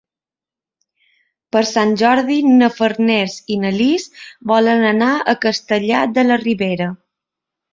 [1.55, 4.09] Per Sant Jordi na Farners i na Lis
[4.53, 6.91] volen anar a Castellar de la Ribera.